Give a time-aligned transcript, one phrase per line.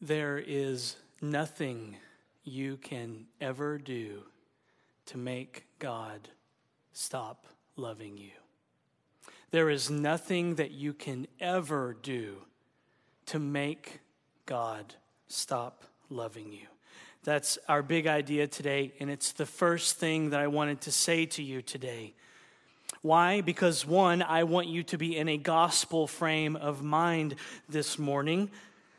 [0.00, 1.96] There is nothing
[2.44, 4.22] you can ever do
[5.06, 6.28] to make God
[6.92, 8.30] stop loving you.
[9.50, 12.36] There is nothing that you can ever do
[13.26, 14.00] to make
[14.46, 14.94] God
[15.26, 16.66] stop loving you.
[17.24, 21.26] That's our big idea today, and it's the first thing that I wanted to say
[21.26, 22.14] to you today.
[23.02, 23.40] Why?
[23.40, 27.34] Because one, I want you to be in a gospel frame of mind
[27.68, 28.50] this morning.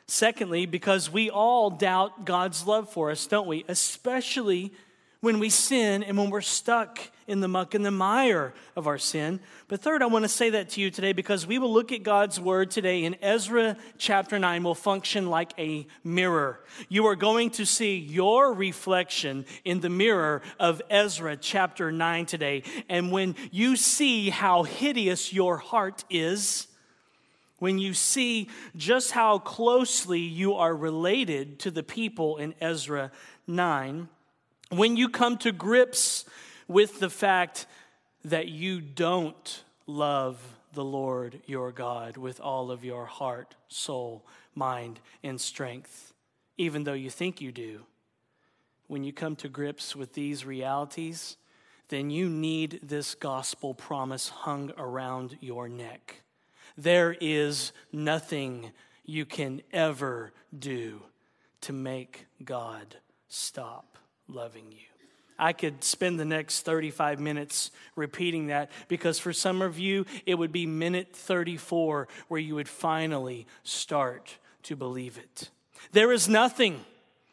[0.09, 3.63] Secondly, because we all doubt God's love for us, don't we?
[3.67, 4.73] Especially
[5.21, 8.97] when we sin and when we're stuck in the muck and the mire of our
[8.97, 9.39] sin.
[9.67, 12.01] But third, I want to say that to you today because we will look at
[12.01, 16.59] God's word today in Ezra chapter 9 will function like a mirror.
[16.87, 22.63] You are going to see your reflection in the mirror of Ezra chapter 9 today.
[22.89, 26.65] And when you see how hideous your heart is,
[27.59, 33.11] when you see just how closely you are related to the people in Ezra
[33.47, 34.07] 9,
[34.71, 36.25] when you come to grips
[36.67, 37.65] with the fact
[38.23, 40.39] that you don't love
[40.73, 46.13] the Lord your God with all of your heart, soul, mind, and strength,
[46.57, 47.85] even though you think you do,
[48.87, 51.37] when you come to grips with these realities,
[51.89, 56.21] then you need this gospel promise hung around your neck.
[56.79, 58.71] There is nothing
[59.03, 61.01] you can ever do
[61.61, 62.95] to make God
[63.27, 63.97] stop
[64.29, 64.77] loving you.
[65.37, 70.35] I could spend the next 35 minutes repeating that because for some of you, it
[70.35, 75.49] would be minute 34 where you would finally start to believe it.
[75.91, 76.79] There is nothing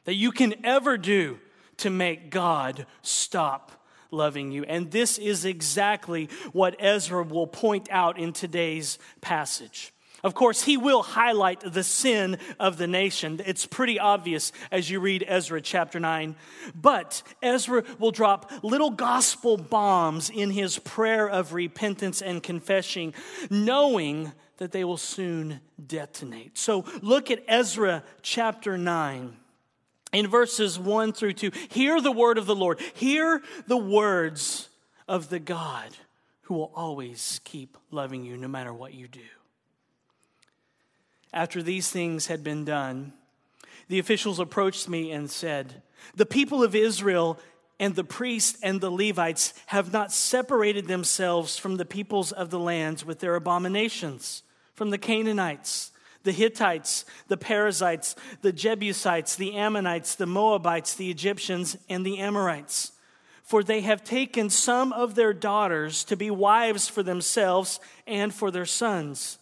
[0.06, 1.38] that you can ever do
[1.76, 3.70] to make God stop
[4.16, 4.64] loving you.
[4.64, 9.92] And this is exactly what Ezra will point out in today's passage.
[10.24, 13.40] Of course, he will highlight the sin of the nation.
[13.46, 16.34] It's pretty obvious as you read Ezra chapter 9.
[16.74, 23.14] But Ezra will drop little gospel bombs in his prayer of repentance and confession,
[23.50, 26.56] knowing that they will soon detonate.
[26.58, 29.36] So look at Ezra chapter 9
[30.12, 31.50] in verses 1 through 2.
[31.68, 32.80] Hear the word of the Lord.
[32.94, 34.68] Hear the words
[35.08, 35.90] of the God
[36.42, 39.20] who will always keep loving you no matter what you do.
[41.32, 43.12] After these things had been done,
[43.88, 45.82] the officials approached me and said,
[46.14, 47.38] The people of Israel
[47.78, 52.58] and the priests and the Levites have not separated themselves from the peoples of the
[52.58, 54.42] lands with their abominations,
[54.72, 55.92] from the Canaanites
[56.26, 62.92] the Hittites, the Perizzites, the Jebusites, the Ammonites, the Moabites, the Egyptians, and the Amorites.
[63.44, 67.78] For they have taken some of their daughters to be wives for themselves
[68.08, 69.38] and for their sons,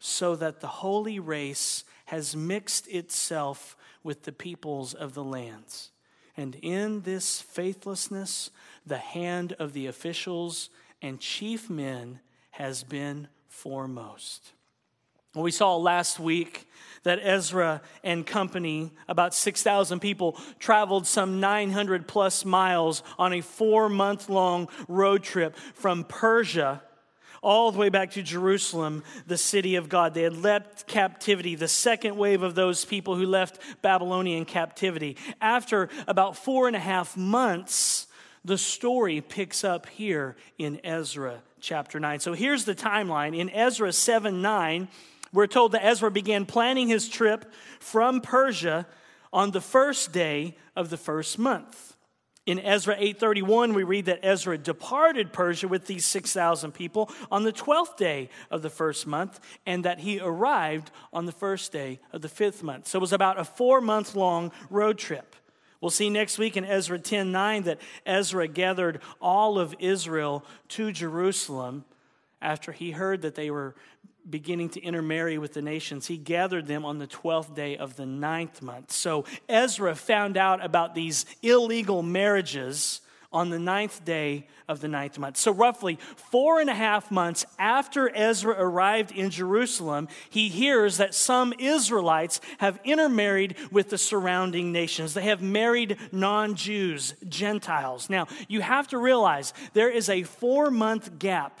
[0.00, 5.92] so that the holy race has mixed itself with the peoples of the lands.
[6.36, 8.50] And in this faithlessness,
[8.84, 10.68] the hand of the officials
[11.00, 12.18] and chief men
[12.50, 14.52] has been foremost.
[15.34, 16.68] We saw last week
[17.02, 23.88] that Ezra and company, about 6,000 people, traveled some 900 plus miles on a four
[23.88, 26.82] month long road trip from Persia
[27.42, 30.14] all the way back to Jerusalem, the city of God.
[30.14, 35.16] They had left captivity, the second wave of those people who left Babylonian captivity.
[35.40, 38.08] After about four and a half months,
[38.44, 42.20] the story picks up here in Ezra chapter 9.
[42.20, 43.36] So here's the timeline.
[43.36, 44.88] In Ezra 7 9,
[45.32, 48.86] we're told that Ezra began planning his trip from Persia
[49.32, 51.96] on the first day of the first month.
[52.46, 57.52] In Ezra 8:31 we read that Ezra departed Persia with these 6,000 people on the
[57.52, 62.22] 12th day of the first month and that he arrived on the first day of
[62.22, 62.88] the 5th month.
[62.88, 65.36] So it was about a 4-month long road trip.
[65.82, 71.84] We'll see next week in Ezra 10:9 that Ezra gathered all of Israel to Jerusalem
[72.40, 73.74] after he heard that they were
[74.28, 78.06] beginning to intermarry with the nations, he gathered them on the 12th day of the
[78.06, 78.92] ninth month.
[78.92, 83.00] So Ezra found out about these illegal marriages
[83.32, 85.36] on the ninth day of the ninth month.
[85.36, 91.14] So, roughly four and a half months after Ezra arrived in Jerusalem, he hears that
[91.14, 95.12] some Israelites have intermarried with the surrounding nations.
[95.12, 98.08] They have married non Jews, Gentiles.
[98.08, 101.60] Now, you have to realize there is a four month gap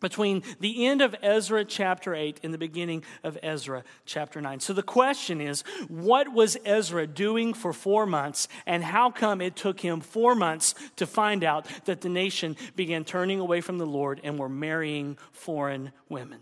[0.00, 4.60] between the end of Ezra chapter 8 and the beginning of Ezra chapter 9.
[4.60, 9.56] So the question is what was Ezra doing for four months, and how come it
[9.56, 13.86] took him four months to find out that the nation began turning away from the
[13.86, 16.40] Lord and were marrying foreign women?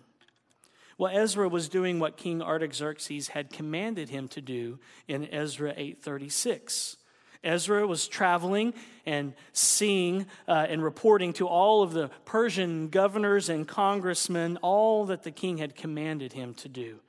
[0.98, 6.96] Well, Ezra was doing what King Artaxerxes had commanded him to do in Ezra 836.
[7.42, 8.74] Ezra was traveling
[9.04, 15.22] and seeing uh, and reporting to all of the Persian governors and congressmen all that
[15.22, 17.00] the king had commanded him to do.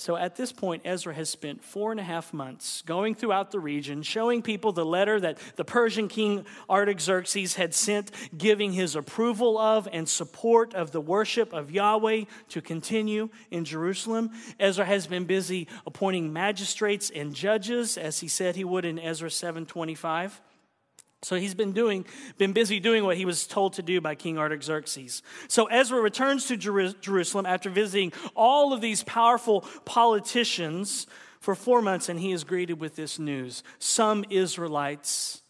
[0.00, 3.58] So at this point, Ezra has spent four and a half months going throughout the
[3.58, 9.58] region, showing people the letter that the Persian king Artaxerxes had sent, giving his approval
[9.58, 14.30] of and support of the worship of Yahweh to continue in Jerusalem.
[14.60, 19.28] Ezra has been busy appointing magistrates and judges, as he said he would in Ezra
[19.28, 20.40] 725.
[21.22, 22.06] So he's been doing,
[22.36, 25.22] been busy doing what he was told to do by King Artaxerxes.
[25.48, 31.08] So Ezra returns to Jerusalem after visiting all of these powerful politicians
[31.40, 35.42] for four months, and he is greeted with this news: some Israelites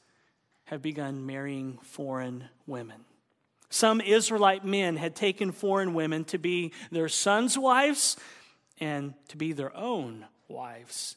[0.65, 3.05] have begun marrying foreign women.
[3.71, 8.17] Some Israelite men had taken foreign women to be their sons' wives
[8.81, 11.17] and to be their own wives.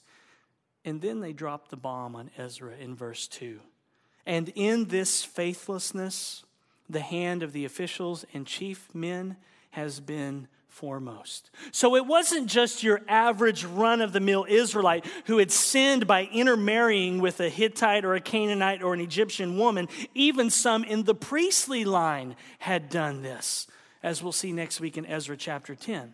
[0.83, 3.61] And then they dropped the bomb on Ezra in verse 2.
[4.25, 6.43] And in this faithlessness,
[6.89, 9.37] the hand of the officials and chief men
[9.71, 11.51] has been foremost.
[11.71, 16.23] So it wasn't just your average run of the mill Israelite who had sinned by
[16.25, 19.89] intermarrying with a Hittite or a Canaanite or an Egyptian woman.
[20.15, 23.67] Even some in the priestly line had done this,
[24.01, 26.13] as we'll see next week in Ezra chapter 10.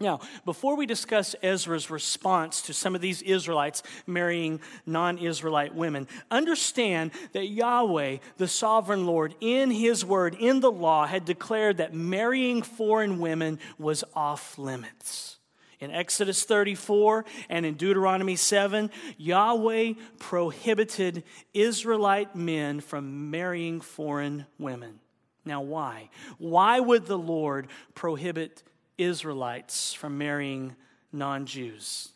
[0.00, 6.06] Now, before we discuss Ezra's response to some of these Israelites marrying non Israelite women,
[6.30, 11.94] understand that Yahweh, the sovereign Lord, in his word, in the law, had declared that
[11.94, 15.38] marrying foreign women was off limits.
[15.80, 21.24] In Exodus 34 and in Deuteronomy 7, Yahweh prohibited
[21.54, 25.00] Israelite men from marrying foreign women.
[25.44, 26.10] Now, why?
[26.38, 28.62] Why would the Lord prohibit
[28.98, 30.76] Israelites from marrying
[31.12, 32.10] non Jews.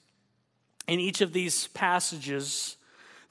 [0.86, 2.76] In each of these passages,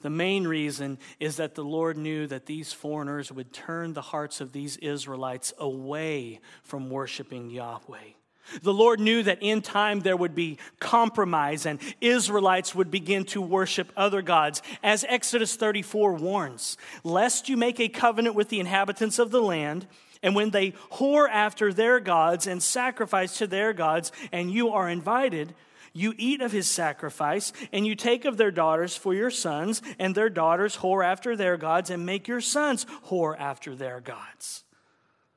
[0.00, 4.40] the main reason is that the Lord knew that these foreigners would turn the hearts
[4.40, 8.14] of these Israelites away from worshiping Yahweh.
[8.62, 13.40] The Lord knew that in time there would be compromise and Israelites would begin to
[13.40, 19.18] worship other gods, as Exodus 34 warns Lest you make a covenant with the inhabitants
[19.18, 19.86] of the land
[20.22, 24.88] and when they whore after their gods and sacrifice to their gods, and you are
[24.88, 25.54] invited,
[25.92, 30.14] you eat of his sacrifice, and you take of their daughters for your sons, and
[30.14, 34.64] their daughters whore after their gods, and make your sons whore after their gods.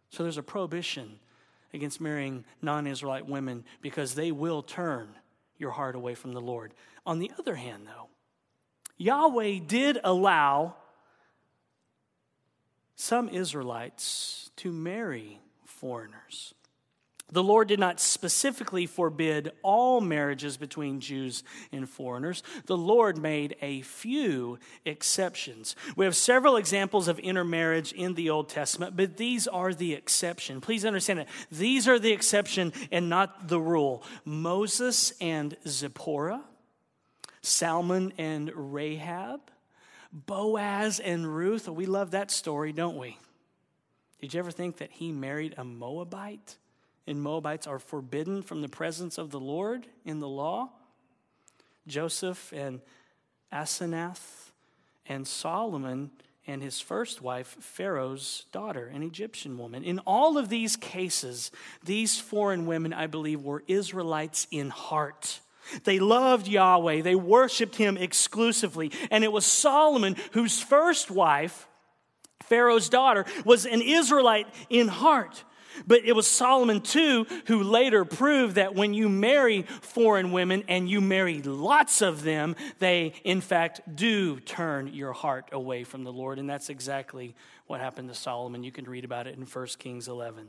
[0.09, 1.19] So there's a prohibition
[1.73, 5.09] against marrying non Israelite women because they will turn
[5.57, 6.73] your heart away from the Lord.
[7.05, 8.09] On the other hand, though,
[8.97, 10.75] Yahweh did allow
[12.95, 16.53] some Israelites to marry foreigners.
[17.31, 22.43] The Lord did not specifically forbid all marriages between Jews and foreigners.
[22.67, 25.75] The Lord made a few exceptions.
[25.95, 30.61] We have several examples of intermarriage in the Old Testament, but these are the exception.
[30.61, 34.03] Please understand that these are the exception and not the rule.
[34.23, 36.43] Moses and Zipporah,
[37.41, 39.41] Salmon and Rahab,
[40.15, 41.67] Boaz and Ruth.
[41.67, 43.17] We love that story, don't we?
[44.21, 46.55] Did you ever think that he married a Moabite?
[47.05, 50.69] And Moabites are forbidden from the presence of the Lord in the law?
[51.85, 52.79] Joseph and
[53.53, 54.51] Asenath
[55.05, 56.11] and Solomon
[56.47, 59.83] and his first wife, Pharaoh's daughter, an Egyptian woman.
[59.83, 61.51] In all of these cases,
[61.83, 65.41] these foreign women, I believe, were Israelites in heart.
[65.83, 68.91] They loved Yahweh, they worshiped him exclusively.
[69.11, 71.67] And it was Solomon, whose first wife,
[72.43, 75.43] Pharaoh's daughter, was an Israelite in heart.
[75.87, 80.89] But it was Solomon too who later proved that when you marry foreign women and
[80.89, 86.13] you marry lots of them, they in fact do turn your heart away from the
[86.13, 86.39] Lord.
[86.39, 87.35] And that's exactly
[87.67, 88.63] what happened to Solomon.
[88.63, 90.47] You can read about it in 1 Kings 11.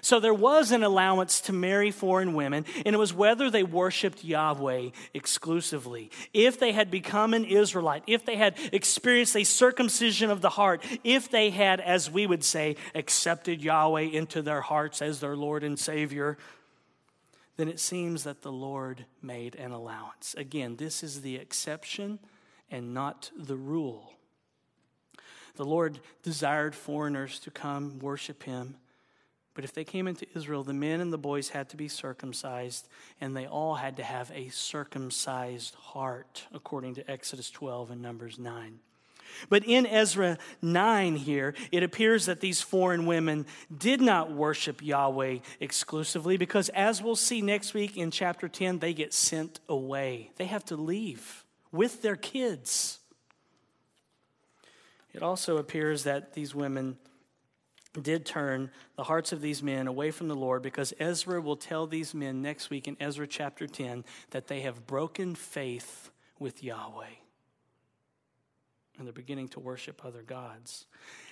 [0.00, 4.24] So there was an allowance to marry foreign women, and it was whether they worshiped
[4.24, 6.10] Yahweh exclusively.
[6.32, 10.84] If they had become an Israelite, if they had experienced a circumcision of the heart,
[11.04, 15.64] if they had, as we would say, accepted Yahweh into their hearts as their Lord
[15.64, 16.38] and Savior,
[17.56, 20.34] then it seems that the Lord made an allowance.
[20.36, 22.18] Again, this is the exception
[22.70, 24.14] and not the rule.
[25.56, 28.76] The Lord desired foreigners to come worship Him.
[29.54, 32.88] But if they came into Israel, the men and the boys had to be circumcised,
[33.20, 38.38] and they all had to have a circumcised heart, according to Exodus 12 and Numbers
[38.38, 38.80] 9.
[39.48, 45.38] But in Ezra 9 here, it appears that these foreign women did not worship Yahweh
[45.60, 50.30] exclusively because, as we'll see next week in chapter 10, they get sent away.
[50.36, 52.98] They have to leave with their kids.
[55.14, 56.96] It also appears that these women
[58.00, 61.86] did turn the hearts of these men away from the Lord because Ezra will tell
[61.86, 67.16] these men next week in Ezra chapter 10 that they have broken faith with Yahweh
[68.98, 70.86] and they're beginning to worship other gods.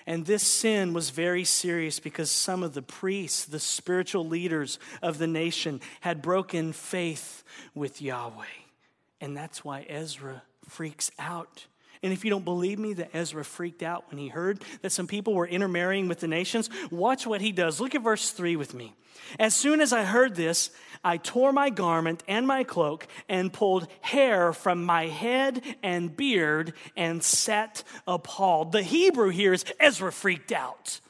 [0.06, 5.18] And this sin was very serious because some of the priests, the spiritual leaders of
[5.18, 8.44] the nation, had broken faith with Yahweh.
[9.20, 11.66] And that's why Ezra freaks out.
[12.02, 15.06] And if you don't believe me that Ezra freaked out when he heard that some
[15.06, 17.80] people were intermarrying with the nations, watch what he does.
[17.80, 18.94] Look at verse 3 with me.
[19.38, 20.70] As soon as I heard this,
[21.04, 26.72] I tore my garment and my cloak and pulled hair from my head and beard
[26.96, 28.72] and sat appalled.
[28.72, 31.00] The Hebrew here is Ezra freaked out.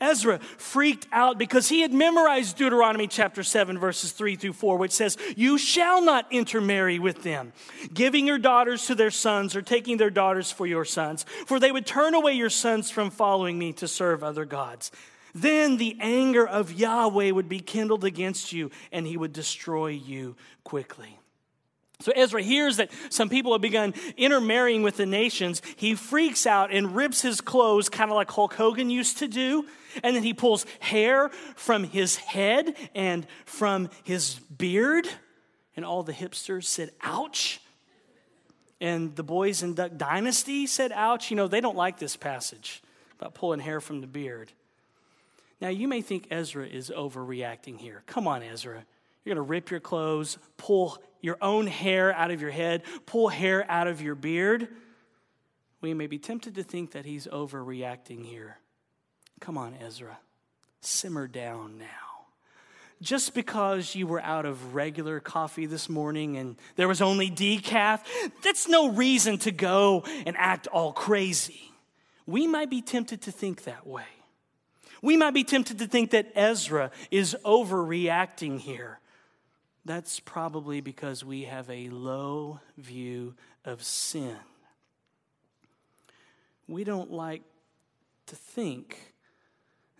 [0.00, 4.92] Ezra freaked out because he had memorized Deuteronomy chapter 7, verses 3 through 4, which
[4.92, 7.52] says, You shall not intermarry with them,
[7.92, 11.72] giving your daughters to their sons or taking their daughters for your sons, for they
[11.72, 14.90] would turn away your sons from following me to serve other gods.
[15.34, 20.34] Then the anger of Yahweh would be kindled against you, and he would destroy you
[20.64, 21.15] quickly.
[22.00, 25.62] So Ezra hears that some people have begun intermarrying with the nations.
[25.76, 29.66] He freaks out and rips his clothes, kind of like Hulk Hogan used to do.
[30.02, 35.08] And then he pulls hair from his head and from his beard.
[35.74, 37.60] And all the hipsters said, ouch.
[38.78, 41.30] And the boys in Duck Dynasty said, ouch.
[41.30, 42.82] You know, they don't like this passage
[43.18, 44.52] about pulling hair from the beard.
[45.62, 48.02] Now, you may think Ezra is overreacting here.
[48.06, 48.84] Come on, Ezra.
[49.26, 53.26] You're going to rip your clothes, pull your own hair out of your head, pull
[53.26, 54.68] hair out of your beard.
[55.80, 58.58] We may be tempted to think that he's overreacting here.
[59.40, 60.18] Come on, Ezra.
[60.80, 61.86] Simmer down now.
[63.02, 68.02] Just because you were out of regular coffee this morning and there was only decaf,
[68.44, 71.72] that's no reason to go and act all crazy.
[72.26, 74.04] We might be tempted to think that way.
[75.02, 79.00] We might be tempted to think that Ezra is overreacting here.
[79.86, 84.36] That's probably because we have a low view of sin.
[86.66, 87.42] We don't like
[88.26, 89.12] to think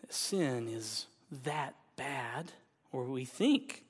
[0.00, 1.06] that sin is
[1.44, 2.50] that bad,
[2.90, 3.84] or we think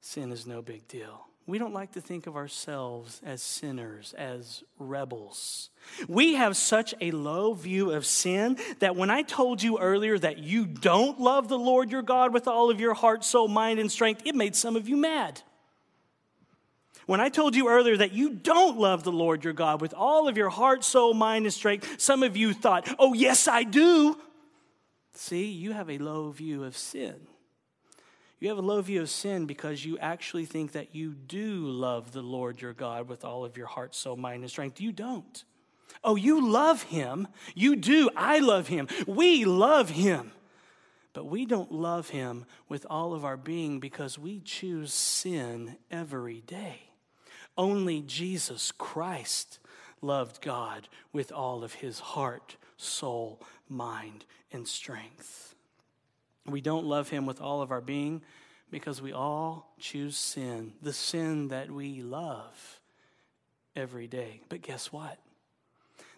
[0.00, 1.28] sin is no big deal.
[1.46, 5.68] We don't like to think of ourselves as sinners, as rebels.
[6.08, 10.38] We have such a low view of sin that when I told you earlier that
[10.38, 13.92] you don't love the Lord your God with all of your heart, soul, mind, and
[13.92, 15.42] strength, it made some of you mad.
[17.06, 20.28] When I told you earlier that you don't love the Lord your God with all
[20.28, 24.18] of your heart, soul, mind, and strength, some of you thought, oh, yes, I do.
[25.12, 27.26] See, you have a low view of sin.
[28.44, 32.12] You have a low view of sin because you actually think that you do love
[32.12, 34.82] the Lord your God with all of your heart, soul, mind, and strength.
[34.82, 35.44] You don't.
[36.04, 37.26] Oh, you love him.
[37.54, 38.10] You do.
[38.14, 38.88] I love him.
[39.06, 40.32] We love him.
[41.14, 46.42] But we don't love him with all of our being because we choose sin every
[46.42, 46.90] day.
[47.56, 49.58] Only Jesus Christ
[50.02, 55.53] loved God with all of his heart, soul, mind, and strength.
[56.46, 58.22] We don't love him with all of our being
[58.70, 62.80] because we all choose sin, the sin that we love
[63.76, 64.40] every day.
[64.48, 65.18] But guess what?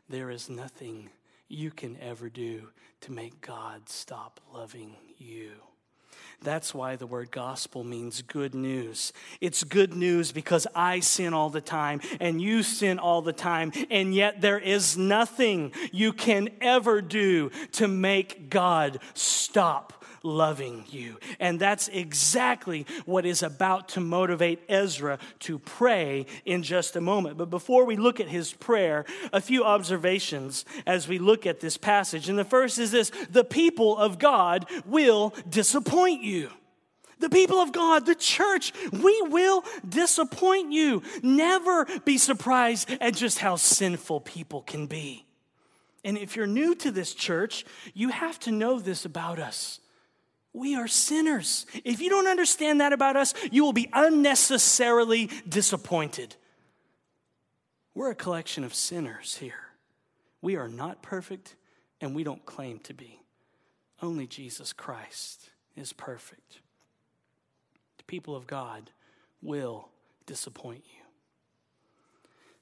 [0.08, 1.10] There is nothing
[1.48, 2.68] you can ever do
[3.02, 5.50] to make God stop loving you.
[6.42, 9.12] That's why the word gospel means good news.
[9.40, 13.72] It's good news because I sin all the time and you sin all the time,
[13.90, 21.18] and yet there is nothing you can ever do to make God stop loving you.
[21.38, 27.38] And that's exactly what is about to motivate Ezra to pray in just a moment.
[27.38, 31.76] But before we look at his prayer, a few observations as we look at this
[31.76, 32.28] passage.
[32.28, 36.50] And the first is this the people of God will disappoint you.
[37.18, 41.02] The people of God, the church, we will disappoint you.
[41.22, 45.24] Never be surprised at just how sinful people can be.
[46.04, 47.64] And if you're new to this church,
[47.94, 49.80] you have to know this about us.
[50.56, 51.66] We are sinners.
[51.84, 56.34] If you don't understand that about us, you will be unnecessarily disappointed.
[57.94, 59.66] We're a collection of sinners here.
[60.40, 61.56] We are not perfect,
[62.00, 63.20] and we don't claim to be.
[64.00, 66.60] Only Jesus Christ is perfect.
[67.98, 68.90] The people of God
[69.42, 69.90] will
[70.24, 71.02] disappoint you.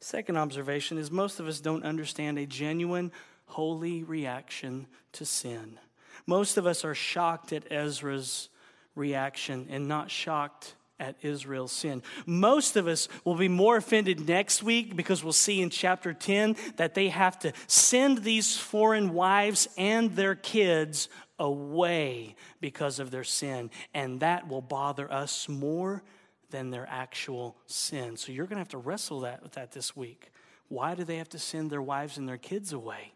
[0.00, 3.12] Second observation is most of us don't understand a genuine,
[3.46, 5.78] holy reaction to sin.
[6.26, 8.49] Most of us are shocked at Ezra's
[8.94, 12.02] reaction and not shocked at Israel's sin.
[12.25, 16.56] Most of us will be more offended next week because we'll see in chapter 10
[16.76, 23.25] that they have to send these foreign wives and their kids away because of their
[23.25, 23.71] sin.
[23.92, 26.02] And that will bother us more
[26.50, 28.16] than their actual sin.
[28.16, 30.30] So you're going to have to wrestle that, with that this week.
[30.68, 33.12] Why do they have to send their wives and their kids away?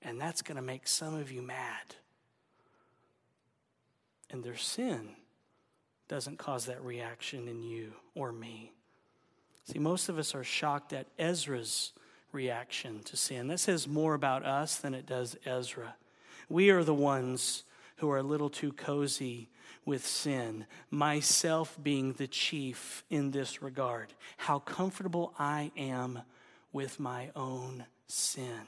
[0.00, 1.96] And that's going to make some of you mad.
[4.30, 5.10] And their sin
[6.08, 8.72] doesn't cause that reaction in you or me.
[9.64, 11.92] See, most of us are shocked at Ezra's
[12.32, 13.48] reaction to sin.
[13.48, 15.96] That says more about us than it does Ezra.
[16.48, 17.64] We are the ones
[17.96, 19.48] who are a little too cozy
[19.84, 24.12] with sin, myself being the chief in this regard.
[24.36, 26.20] How comfortable I am
[26.72, 28.66] with my own sin.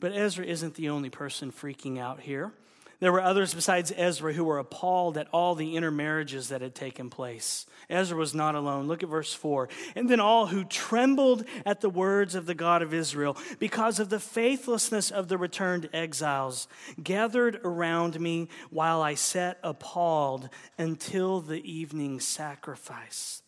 [0.00, 2.52] But Ezra isn't the only person freaking out here.
[3.00, 7.10] There were others besides Ezra who were appalled at all the intermarriages that had taken
[7.10, 7.66] place.
[7.88, 8.86] Ezra was not alone.
[8.86, 9.68] Look at verse 4.
[9.94, 14.08] And then all who trembled at the words of the God of Israel because of
[14.08, 16.66] the faithlessness of the returned exiles
[17.02, 20.48] gathered around me while I sat appalled
[20.78, 23.43] until the evening sacrifice.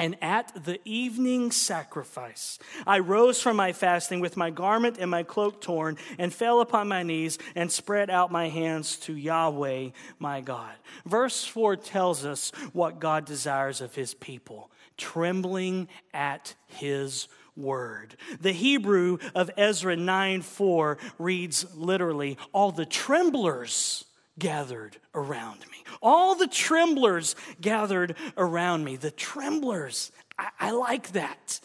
[0.00, 5.22] And at the evening sacrifice, I rose from my fasting with my garment and my
[5.22, 10.40] cloak torn, and fell upon my knees and spread out my hands to Yahweh my
[10.40, 10.72] God.
[11.04, 18.16] Verse 4 tells us what God desires of his people trembling at his word.
[18.40, 24.06] The Hebrew of Ezra 9 4 reads literally, All the tremblers
[24.38, 25.69] gathered around me.
[26.02, 28.96] All the tremblers gathered around me.
[28.96, 31.60] The tremblers, I, I like that.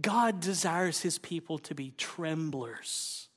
[0.00, 3.28] God desires his people to be tremblers.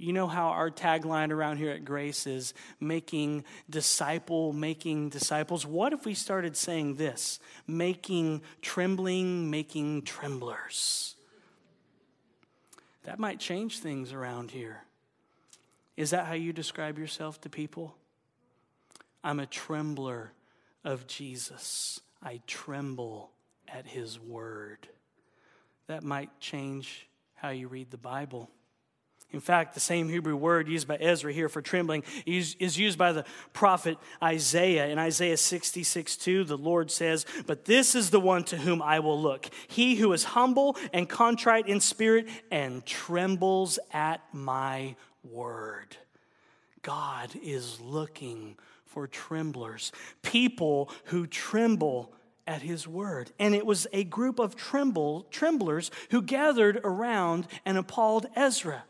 [0.00, 5.66] You know how our tagline around here at Grace is making disciple, making disciples?
[5.66, 7.40] What if we started saying this?
[7.66, 11.16] Making trembling, making tremblers.
[13.02, 14.84] That might change things around here.
[15.96, 17.96] Is that how you describe yourself to people?
[19.22, 20.32] I'm a trembler
[20.84, 22.00] of Jesus.
[22.22, 23.30] I tremble
[23.66, 24.88] at his word.
[25.86, 28.50] That might change how you read the Bible.
[29.30, 33.12] In fact, the same Hebrew word used by Ezra here for trembling is used by
[33.12, 34.86] the prophet Isaiah.
[34.86, 39.00] In Isaiah 66 2, the Lord says, But this is the one to whom I
[39.00, 45.96] will look, he who is humble and contrite in spirit and trembles at my word.
[46.80, 48.56] God is looking
[48.88, 52.12] for tremblers, people who tremble
[52.46, 53.30] at his word.
[53.38, 58.84] And it was a group of tremble, tremblers who gathered around and appalled Ezra.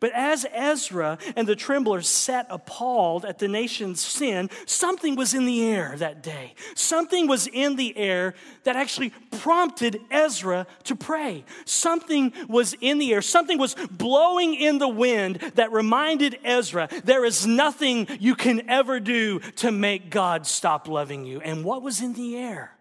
[0.00, 5.44] But as Ezra and the tremblers sat appalled at the nation's sin, something was in
[5.44, 6.54] the air that day.
[6.74, 11.44] Something was in the air that actually prompted Ezra to pray.
[11.64, 13.22] Something was in the air.
[13.22, 19.00] Something was blowing in the wind that reminded Ezra there is nothing you can ever
[19.00, 21.40] do to make God stop loving you.
[21.40, 22.76] And what was in the air?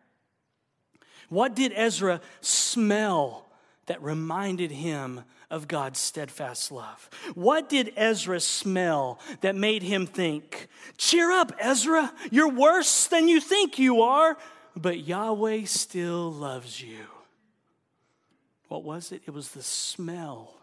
[1.29, 3.47] What did Ezra smell
[3.85, 7.09] that reminded him of God's steadfast love?
[7.35, 13.39] What did Ezra smell that made him think, Cheer up, Ezra, you're worse than you
[13.39, 14.37] think you are,
[14.75, 17.05] but Yahweh still loves you?
[18.69, 19.21] What was it?
[19.27, 20.55] It was the smell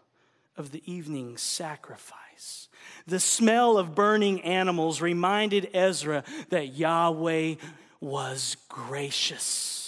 [0.57, 2.67] of the evening sacrifice.
[3.07, 7.55] The smell of burning animals reminded Ezra that Yahweh
[8.01, 9.78] was gracious.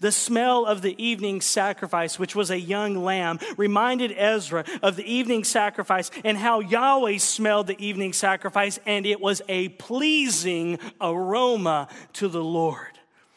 [0.00, 5.10] The smell of the evening sacrifice, which was a young lamb, reminded Ezra of the
[5.10, 11.88] evening sacrifice and how Yahweh smelled the evening sacrifice, and it was a pleasing aroma
[12.14, 12.94] to the Lord.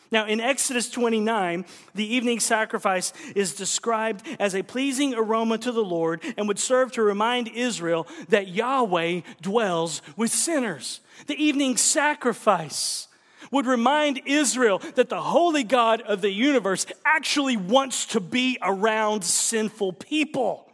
[0.10, 5.84] Now, in Exodus 29, the evening sacrifice is described as a pleasing aroma to the
[5.84, 11.02] Lord and would serve to remind Israel that Yahweh dwells with sinners.
[11.28, 13.08] The evening sacrifice
[13.52, 19.24] would remind Israel that the holy God of the universe actually wants to be around
[19.24, 20.70] sinful people.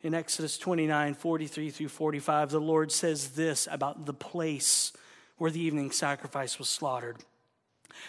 [0.00, 4.92] In Exodus 29 43 through 45, the Lord says this about the place
[5.38, 7.16] where the evening sacrifice was slaughtered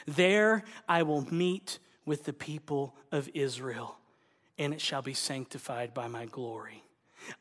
[0.05, 3.97] There I will meet with the people of Israel,
[4.57, 6.83] and it shall be sanctified by my glory.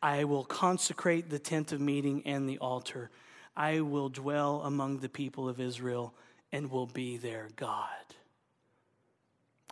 [0.03, 3.11] I will consecrate the tent of meeting and the altar
[3.59, 6.15] I will dwell among the people of Israel
[6.53, 7.89] and will be their God.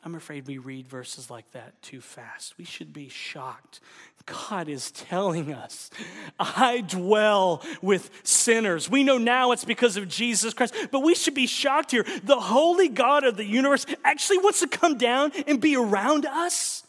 [0.03, 2.59] I'm afraid we read verses like that too fast.
[2.59, 3.81] We should be shocked.
[4.27, 5.91] God is telling us,
[6.39, 8.91] I dwell with sinners.
[8.91, 12.05] We know now it's because of Jesus Christ, but we should be shocked here.
[12.25, 16.83] The holy God of the universe actually wants to come down and be around us.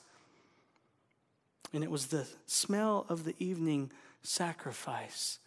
[1.73, 3.91] And it was the smell of the evening
[4.23, 5.37] sacrifice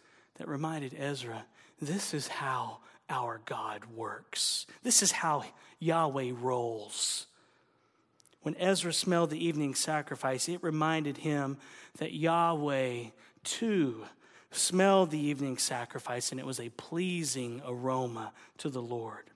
[0.41, 1.45] that reminded Ezra
[1.79, 2.79] this is how
[3.11, 4.65] our God works.
[4.81, 5.45] This is how
[5.77, 7.27] Yahweh rolls.
[8.41, 11.57] When Ezra smelled the evening sacrifice, it reminded him
[11.99, 13.03] that Yahweh
[13.43, 14.03] too
[14.49, 19.29] smelled the evening sacrifice and it was a pleasing aroma to the Lord.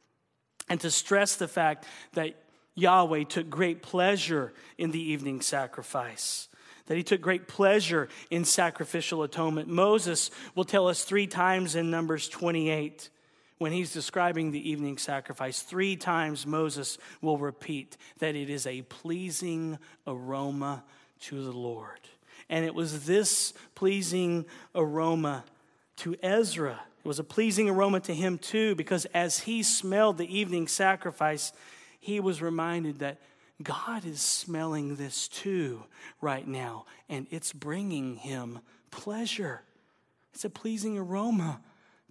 [0.69, 2.33] And to stress the fact that
[2.73, 6.47] Yahweh took great pleasure in the evening sacrifice,
[6.87, 9.67] that he took great pleasure in sacrificial atonement.
[9.67, 13.09] Moses will tell us three times in Numbers 28
[13.57, 18.81] when he's describing the evening sacrifice, three times Moses will repeat that it is a
[18.83, 20.83] pleasing aroma
[21.21, 21.99] to the Lord.
[22.49, 24.45] And it was this pleasing
[24.75, 25.45] aroma
[25.97, 26.81] to Ezra.
[27.03, 31.53] It was a pleasing aroma to him too, because as he smelled the evening sacrifice,
[31.99, 33.19] he was reminded that
[33.63, 35.83] God is smelling this too
[36.21, 38.59] right now, and it's bringing him
[38.91, 39.61] pleasure.
[40.33, 41.61] It's a pleasing aroma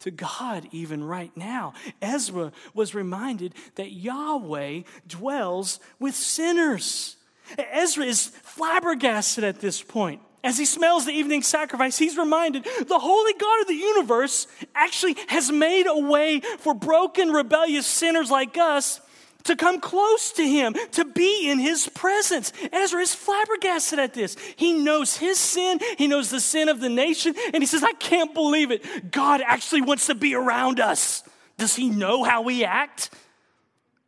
[0.00, 1.74] to God even right now.
[2.00, 7.16] Ezra was reminded that Yahweh dwells with sinners.
[7.58, 10.22] Ezra is flabbergasted at this point.
[10.42, 15.16] As he smells the evening sacrifice, he's reminded the holy God of the universe actually
[15.28, 19.00] has made a way for broken, rebellious sinners like us
[19.44, 22.52] to come close to him, to be in his presence.
[22.72, 24.36] Ezra is flabbergasted at this.
[24.56, 27.92] He knows his sin, he knows the sin of the nation, and he says, I
[27.92, 29.10] can't believe it.
[29.10, 31.22] God actually wants to be around us.
[31.56, 33.10] Does he know how we act?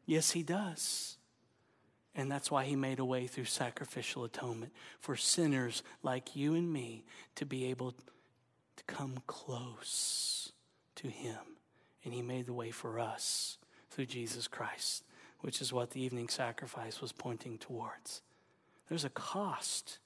[0.06, 1.16] Yes, he does.
[2.14, 6.72] And that's why he made a way through sacrificial atonement for sinners like you and
[6.72, 10.50] me to be able to come close
[10.96, 11.36] to him.
[12.04, 13.58] And he made the way for us
[13.90, 15.02] through Jesus Christ
[15.46, 18.20] which is what the evening sacrifice was pointing towards.
[18.88, 19.98] There's a cost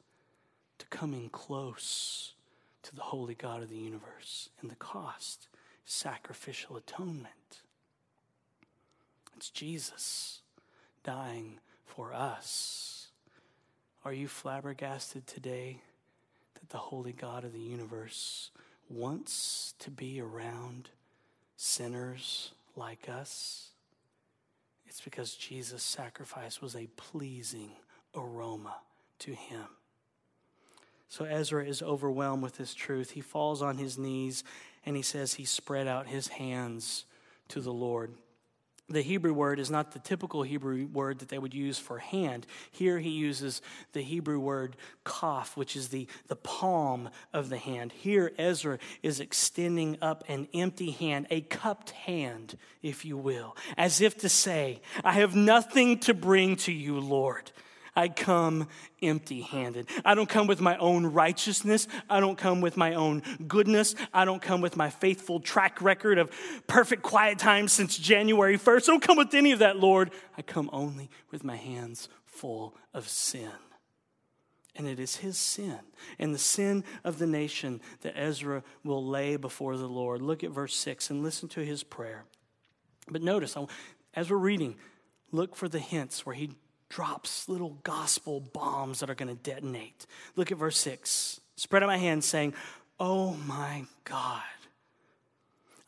[0.77, 2.35] to coming close
[2.83, 5.49] to the holy God of the universe, and the cost
[5.87, 7.63] is sacrificial atonement.
[9.35, 10.41] It's Jesus
[11.05, 13.07] dying for us.
[14.05, 15.81] Are you flabbergasted today
[16.53, 18.51] that the holy God of the universe
[18.91, 20.91] wants to be around
[21.57, 23.70] sinners like us?
[24.91, 27.71] It's because Jesus' sacrifice was a pleasing
[28.13, 28.75] aroma
[29.21, 29.67] to him.
[31.09, 33.13] So Ezra is overwhelmed with this truth.
[33.13, 34.43] He falls on his knees
[34.85, 37.05] and he says he spread out his hands
[37.51, 38.15] to the Lord
[38.91, 42.47] the Hebrew word is not the typical Hebrew word that they would use for hand.
[42.71, 47.93] Here he uses the Hebrew word kaf, which is the, the palm of the hand.
[47.93, 54.01] Here Ezra is extending up an empty hand, a cupped hand, if you will, as
[54.01, 57.53] if to say, I have nothing to bring to you, Lord.
[57.97, 58.69] I come
[59.03, 59.89] empty handed.
[60.05, 61.89] I don't come with my own righteousness.
[62.09, 63.95] I don't come with my own goodness.
[64.13, 66.31] I don't come with my faithful track record of
[66.67, 68.83] perfect quiet time since January 1st.
[68.85, 70.11] I don't come with any of that, Lord.
[70.39, 73.51] I come only with my hands full of sin.
[74.77, 75.81] And it is his sin
[76.19, 80.23] and the sin of the nation that Ezra will lay before the Lord.
[80.23, 82.25] Look at verse 6 and listen to his prayer.
[83.09, 83.57] But notice,
[84.15, 84.77] as we're reading,
[85.33, 86.53] look for the hints where he
[86.91, 90.07] drops little gospel bombs that are going to detonate.
[90.37, 91.41] Look at verse 6.
[91.57, 92.53] Spread out my hands, saying,
[92.99, 94.43] Oh my God,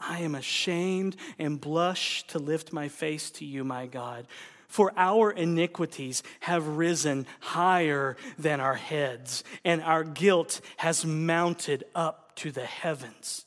[0.00, 4.26] I am ashamed and blush to lift my face to you, my God.
[4.68, 12.34] For our iniquities have risen higher than our heads, and our guilt has mounted up
[12.36, 13.44] to the heavens.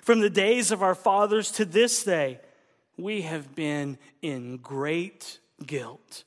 [0.00, 2.40] From the days of our fathers to this day,
[2.96, 6.24] we have been in great guilt.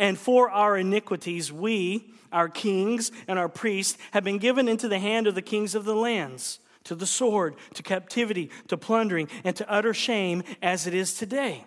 [0.00, 4.98] And for our iniquities, we, our kings and our priests, have been given into the
[4.98, 9.54] hand of the kings of the lands, to the sword, to captivity, to plundering, and
[9.56, 11.66] to utter shame, as it is today.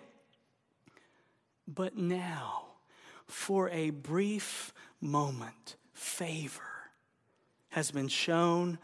[1.68, 2.64] But now,
[3.28, 6.90] for a brief moment, favor
[7.68, 8.78] has been shown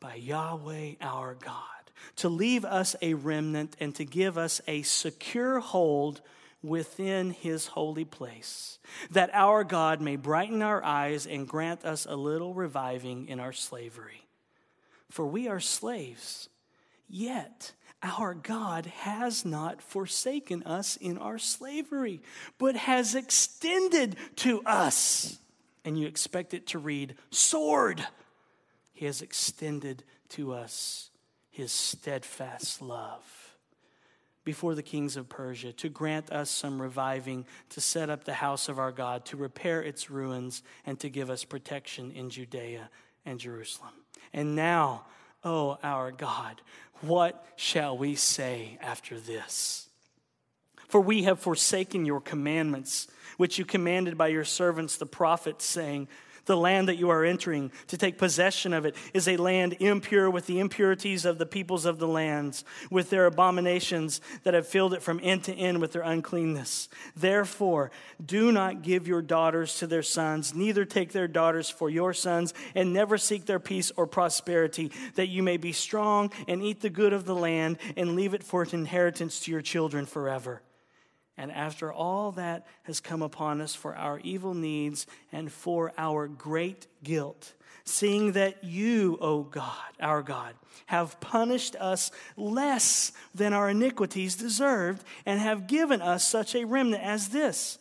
[0.00, 1.60] by Yahweh our God
[2.16, 6.22] to leave us a remnant and to give us a secure hold
[6.64, 8.78] within his holy place,
[9.10, 13.52] that our God may brighten our eyes and grant us a little reviving in our
[13.52, 14.26] slavery.
[15.10, 16.48] For we are slaves,
[17.08, 17.72] yet
[18.02, 22.22] our God has not forsaken us in our slavery,
[22.58, 25.38] but has extended to us.
[25.84, 28.04] And you expect it to read, sword.
[28.94, 31.10] He has extended to us
[31.50, 33.43] his steadfast love
[34.44, 38.68] before the kings of Persia, to grant us some reviving, to set up the house
[38.68, 42.90] of our God, to repair its ruins, and to give us protection in Judea
[43.24, 43.92] and Jerusalem.
[44.32, 45.06] And now,
[45.42, 46.60] O oh, our God,
[47.00, 49.88] what shall we say after this?
[50.88, 56.08] For we have forsaken your commandments, which you commanded by your servants the prophets, saying,
[56.46, 60.30] the land that you are entering, to take possession of it, is a land impure
[60.30, 64.94] with the impurities of the peoples of the lands, with their abominations that have filled
[64.94, 66.88] it from end to end with their uncleanness.
[67.16, 67.90] Therefore,
[68.24, 72.54] do not give your daughters to their sons, neither take their daughters for your sons,
[72.74, 76.90] and never seek their peace or prosperity, that you may be strong and eat the
[76.90, 80.62] good of the land and leave it for an inheritance to your children forever.
[81.36, 86.28] And after all that has come upon us for our evil needs and for our
[86.28, 90.54] great guilt, seeing that you, O God, our God,
[90.86, 97.02] have punished us less than our iniquities deserved and have given us such a remnant
[97.02, 97.78] as this,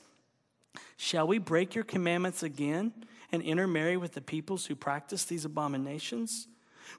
[0.98, 2.92] shall we break your commandments again
[3.32, 6.48] and intermarry with the peoples who practice these abominations?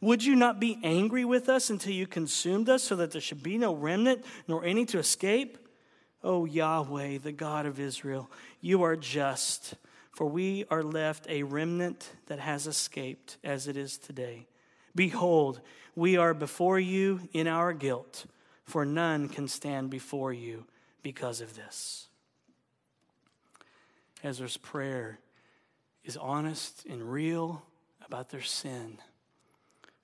[0.00, 3.42] Would you not be angry with us until you consumed us so that there should
[3.42, 5.58] be no remnant nor any to escape?
[6.24, 9.74] O Yahweh, the God of Israel, you are just,
[10.10, 14.46] for we are left a remnant that has escaped as it is today.
[14.94, 15.60] Behold,
[15.94, 18.24] we are before you in our guilt,
[18.64, 20.64] for none can stand before you
[21.02, 22.08] because of this.
[24.22, 25.18] Ezra's prayer
[26.02, 27.62] is honest and real
[28.04, 28.98] about their sin.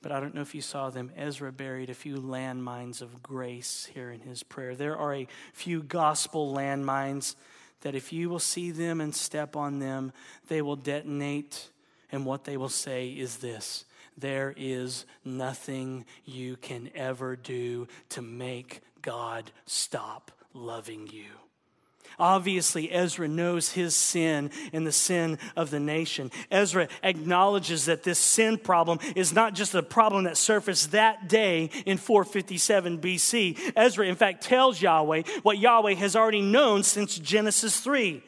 [0.03, 1.13] But I don't know if you saw them.
[1.17, 4.75] Ezra buried a few landmines of grace here in his prayer.
[4.75, 7.35] There are a few gospel landmines
[7.83, 10.13] that if you will see them and step on them,
[10.49, 11.71] they will detonate.
[12.13, 13.85] And what they will say is this
[14.17, 21.50] there is nothing you can ever do to make God stop loving you.
[22.21, 26.31] Obviously, Ezra knows his sin and the sin of the nation.
[26.51, 31.71] Ezra acknowledges that this sin problem is not just a problem that surfaced that day
[31.87, 33.73] in 457 BC.
[33.75, 38.23] Ezra, in fact, tells Yahweh what Yahweh has already known since Genesis 3.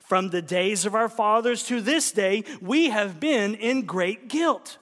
[0.00, 4.78] From the days of our fathers to this day, we have been in great guilt.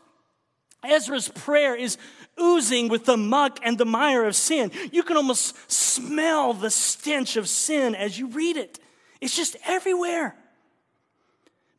[0.83, 1.97] Ezra's prayer is
[2.41, 4.71] oozing with the muck and the mire of sin.
[4.93, 8.79] You can almost smell the stench of sin as you read it,
[9.21, 10.37] it's just everywhere.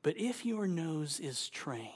[0.04, 1.90] But if your nose is trained,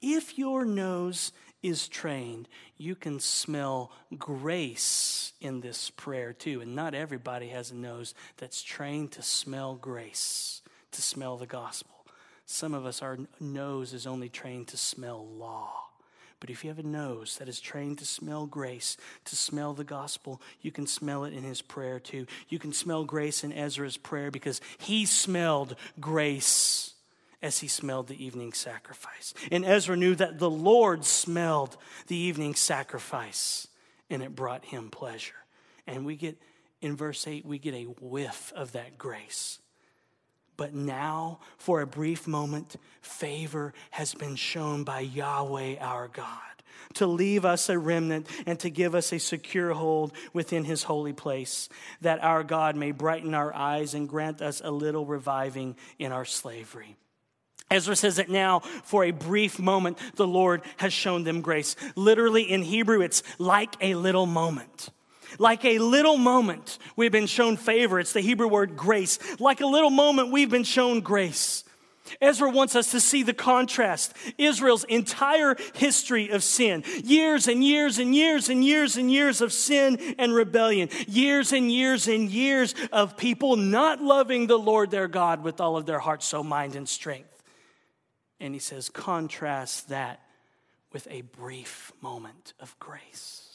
[0.00, 6.60] if your nose is trained, you can smell grace in this prayer too.
[6.60, 12.06] And not everybody has a nose that's trained to smell grace, to smell the gospel.
[12.46, 15.87] Some of us, our nose is only trained to smell law.
[16.40, 19.84] But if you have a nose that is trained to smell grace, to smell the
[19.84, 22.26] gospel, you can smell it in his prayer too.
[22.48, 26.94] You can smell grace in Ezra's prayer because he smelled grace
[27.42, 29.34] as he smelled the evening sacrifice.
[29.50, 33.68] And Ezra knew that the Lord smelled the evening sacrifice
[34.10, 35.34] and it brought him pleasure.
[35.86, 36.40] And we get,
[36.80, 39.58] in verse 8, we get a whiff of that grace.
[40.58, 46.40] But now, for a brief moment, favor has been shown by Yahweh our God
[46.94, 51.12] to leave us a remnant and to give us a secure hold within his holy
[51.12, 51.68] place,
[52.00, 56.24] that our God may brighten our eyes and grant us a little reviving in our
[56.24, 56.96] slavery.
[57.70, 61.76] Ezra says that now, for a brief moment, the Lord has shown them grace.
[61.94, 64.90] Literally in Hebrew, it's like a little moment.
[65.38, 68.00] Like a little moment, we've been shown favor.
[68.00, 69.18] It's the Hebrew word grace.
[69.40, 71.64] Like a little moment, we've been shown grace.
[72.20, 74.14] Ezra wants us to see the contrast.
[74.38, 76.84] Israel's entire history of sin.
[77.04, 80.88] Years and years and years and years and years of sin and rebellion.
[81.06, 85.76] Years and years and years of people not loving the Lord their God with all
[85.76, 87.42] of their heart, soul, mind, and strength.
[88.40, 90.20] And he says, contrast that
[90.92, 93.47] with a brief moment of grace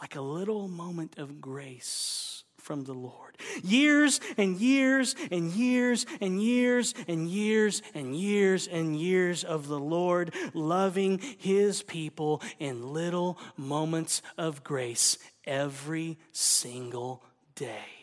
[0.00, 3.36] like a little moment of grace from the Lord.
[3.62, 9.78] Years and years and years and years and years and years and years of the
[9.78, 17.22] Lord loving his people in little moments of grace every single
[17.54, 17.95] day.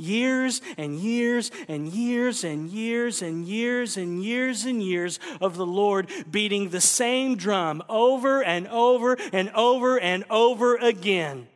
[0.00, 5.66] Years and years and years and years and years and years and years of the
[5.66, 11.48] Lord beating the same drum over and over and over and over again.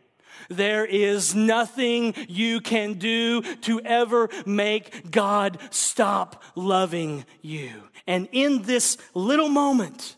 [0.51, 7.71] There is nothing you can do to ever make God stop loving you.
[8.07, 10.17] And in this little moment,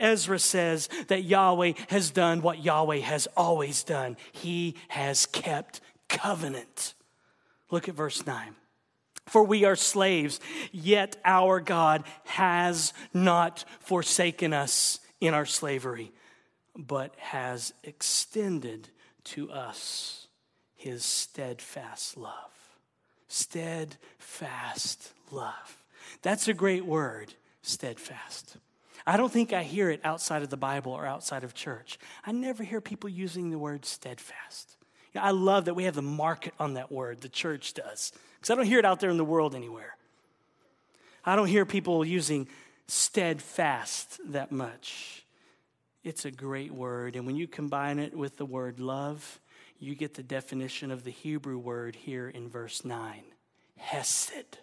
[0.00, 4.16] Ezra says that Yahweh has done what Yahweh has always done.
[4.32, 6.94] He has kept covenant.
[7.70, 8.54] Look at verse 9.
[9.26, 10.40] For we are slaves,
[10.72, 16.12] yet our God has not forsaken us in our slavery,
[16.76, 18.88] but has extended
[19.24, 20.26] to us
[20.74, 22.50] his steadfast love.
[23.28, 25.84] Steadfast love.
[26.22, 28.56] That's a great word, steadfast.
[29.06, 31.98] I don't think I hear it outside of the Bible or outside of church.
[32.26, 34.76] I never hear people using the word steadfast.
[35.14, 38.54] I love that we have the market on that word, the church does, because I
[38.54, 39.96] don't hear it out there in the world anywhere.
[41.24, 42.48] I don't hear people using
[42.86, 45.24] steadfast that much.
[46.02, 49.40] It's a great word, and when you combine it with the word love,
[49.78, 53.22] you get the definition of the Hebrew word here in verse 9
[53.76, 54.58] Hesed.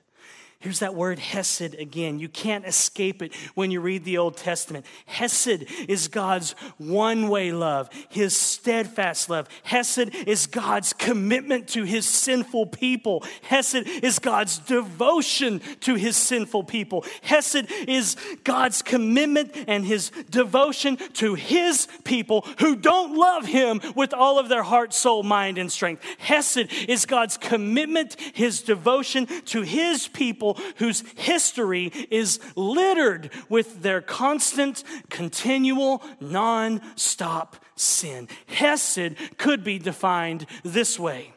[0.60, 2.18] Here's that word Hesed again.
[2.18, 4.88] You can't escape it when you read the Old Testament.
[5.06, 9.48] Hesed is God's one way love, his steadfast love.
[9.62, 13.24] Hesed is God's commitment to his sinful people.
[13.44, 17.06] Hesed is God's devotion to his sinful people.
[17.22, 24.12] Hesed is God's commitment and his devotion to his people who don't love him with
[24.12, 26.04] all of their heart, soul, mind, and strength.
[26.18, 33.82] Hesed is God's commitment, his devotion to his people people whose history is littered with
[33.82, 38.28] their constant, continual, non stop sin.
[38.48, 41.34] Hesed could be defined this way.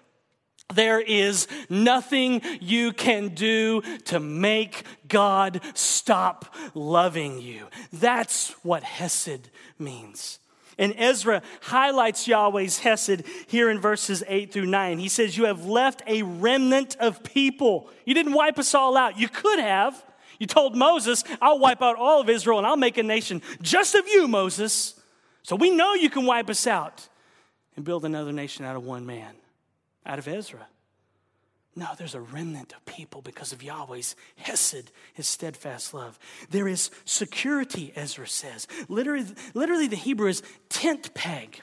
[0.73, 7.67] There is nothing you can do to make God stop loving you.
[7.93, 10.39] That's what Hesed means.
[10.81, 14.99] And Ezra highlights Yahweh's Hesed here in verses 8 through 9.
[14.99, 17.91] He says, You have left a remnant of people.
[18.07, 19.19] You didn't wipe us all out.
[19.19, 20.03] You could have.
[20.39, 23.95] You told Moses, I'll wipe out all of Israel and I'll make a nation just
[23.95, 24.99] of you, Moses.
[25.43, 27.07] So we know you can wipe us out
[27.77, 29.35] and build another nation out of one man,
[30.07, 30.67] out of Ezra.
[31.77, 36.19] No, there's a remnant of people because of Yahweh's Hesed, his steadfast love.
[36.51, 38.67] There is security, Ezra says.
[38.89, 41.61] Literally, literally the Hebrew is tent peg.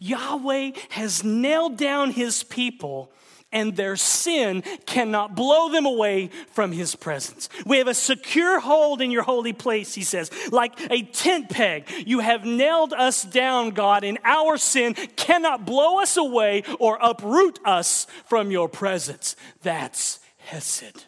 [0.00, 3.10] Yahweh has nailed down his people
[3.54, 7.48] and their sin cannot blow them away from his presence.
[7.64, 11.90] We have a secure hold in your holy place, he says, like a tent peg.
[12.04, 17.60] You have nailed us down, God, and our sin cannot blow us away or uproot
[17.64, 19.36] us from your presence.
[19.62, 21.06] That's Hesed.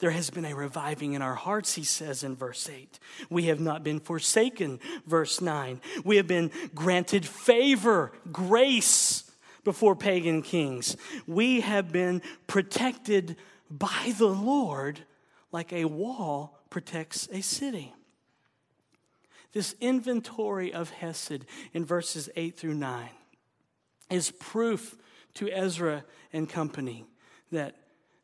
[0.00, 2.98] There has been a reviving in our hearts, he says in verse 8.
[3.28, 5.78] We have not been forsaken, verse 9.
[6.04, 9.29] We have been granted favor, grace
[9.64, 10.96] before pagan kings.
[11.26, 13.36] We have been protected
[13.70, 15.00] by the Lord
[15.52, 17.92] like a wall protects a city.
[19.52, 23.08] This inventory of Hesed in verses 8 through 9
[24.10, 24.96] is proof
[25.34, 27.06] to Ezra and company
[27.50, 27.76] that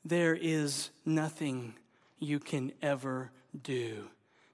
[0.05, 1.75] there is nothing
[2.19, 3.31] you can ever
[3.63, 4.09] do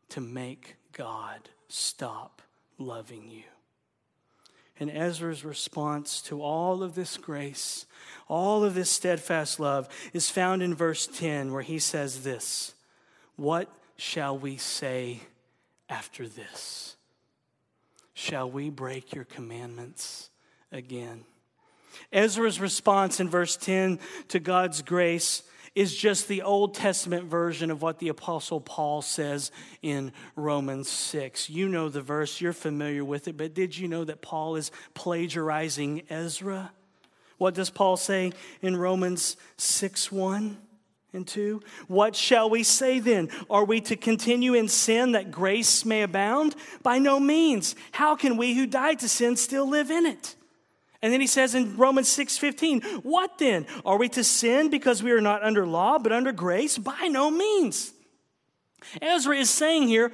[0.09, 2.43] to make God stop
[2.79, 3.52] loving you.
[4.83, 7.87] And Ezra's response to all of this grace,
[8.27, 12.75] all of this steadfast love, is found in verse 10, where he says this
[13.37, 15.21] What shall we say
[15.89, 16.97] after this?
[18.13, 20.31] Shall we break your commandments
[20.73, 21.27] again?
[22.13, 27.81] Ezra's response in verse 10 to God's grace is just the Old Testament version of
[27.81, 31.49] what the Apostle Paul says in Romans 6.
[31.49, 34.71] You know the verse, you're familiar with it, but did you know that Paul is
[34.95, 36.73] plagiarizing Ezra?
[37.39, 40.59] What does Paul say in Romans 6 1
[41.15, 41.63] and 2?
[41.89, 43.31] What shall we say then?
[43.51, 46.55] Are we to continue in sin that grace may abound?
[46.83, 47.75] By no means.
[47.93, 50.37] How can we who died to sin still live in it?
[51.03, 53.67] And then he says in Romans 6:15, "What then?
[53.85, 56.79] Are we to sin because we are not under law but under grace?
[56.79, 57.93] By no means."
[59.01, 60.13] Ezra is saying here,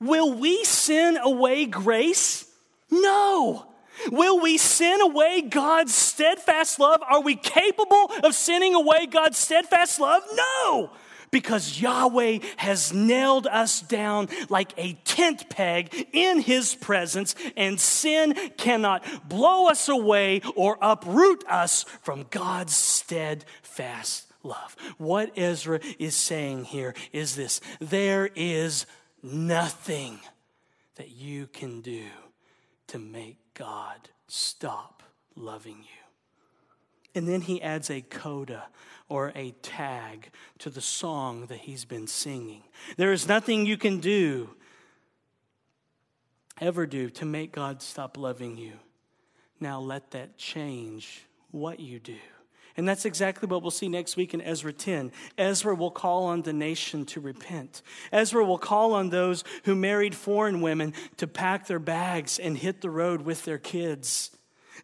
[0.00, 2.46] will we sin away grace?
[2.90, 3.66] No.
[4.10, 7.00] Will we sin away God's steadfast love?
[7.08, 10.22] Are we capable of sinning away God's steadfast love?
[10.34, 10.90] No.
[11.34, 18.34] Because Yahweh has nailed us down like a tent peg in his presence, and sin
[18.56, 24.76] cannot blow us away or uproot us from God's steadfast love.
[24.96, 28.86] What Ezra is saying here is this there is
[29.20, 30.20] nothing
[30.94, 32.04] that you can do
[32.86, 35.02] to make God stop
[35.34, 36.04] loving you.
[37.16, 38.66] And then he adds a coda
[39.08, 42.62] or a tag to the song that he's been singing.
[42.96, 44.50] There is nothing you can do,
[46.60, 48.72] ever do, to make God stop loving you.
[49.60, 52.16] Now let that change what you do.
[52.76, 55.12] And that's exactly what we'll see next week in Ezra 10.
[55.38, 57.82] Ezra will call on the nation to repent.
[58.10, 62.80] Ezra will call on those who married foreign women to pack their bags and hit
[62.80, 64.32] the road with their kids.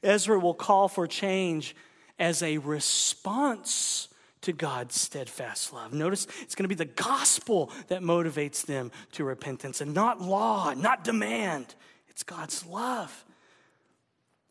[0.04, 1.74] Ezra will call for change
[2.16, 4.08] as a response
[4.42, 5.92] to God's steadfast love.
[5.92, 10.72] Notice it's going to be the gospel that motivates them to repentance and not law,
[10.74, 11.74] not demand.
[12.08, 13.24] It's God's love.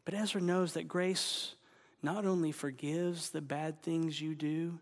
[0.06, 1.54] But Ezra knows that grace
[2.02, 4.80] not only forgives the bad things you do,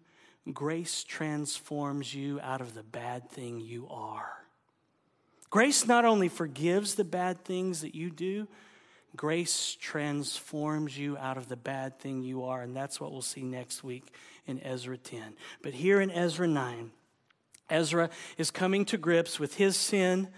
[0.54, 4.32] grace transforms you out of the bad thing you are.
[5.50, 8.48] Grace not only forgives the bad things that you do,
[9.16, 12.62] grace transforms you out of the bad thing you are.
[12.62, 14.14] And that's what we'll see next week
[14.48, 15.36] in Ezra 10.
[15.62, 16.92] But here in Ezra 9,
[17.70, 20.30] Ezra is coming to grips with his sin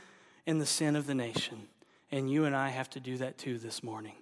[0.47, 1.67] and the sin of the nation.
[2.11, 4.15] And you and I have to do that too this morning.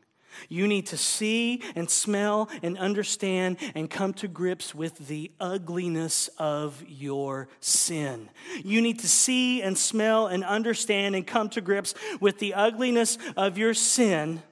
[0.49, 6.29] You need to see and smell and understand and come to grips with the ugliness
[6.38, 8.29] of your sin.
[8.63, 13.17] You need to see and smell and understand and come to grips with the ugliness
[13.35, 14.43] of your sin,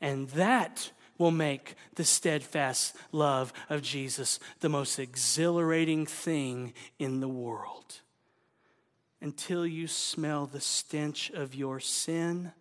[0.00, 7.28] and that will make the steadfast love of Jesus the most exhilarating thing in the
[7.28, 8.00] world.
[9.20, 12.52] Until you smell the stench of your sin,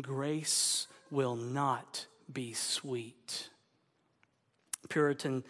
[0.00, 3.48] grace will not be sweet.
[4.88, 5.44] Puritan